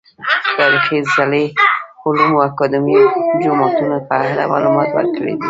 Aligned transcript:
تاريخي 0.57 0.99
څلي، 1.15 1.45
علومو 2.05 2.37
اکادميو، 2.49 3.03
جوماتونه 3.41 3.97
په 4.07 4.13
اړه 4.27 4.43
معلومات 4.53 4.89
ورکړي 4.93 5.33
دي 5.35 5.39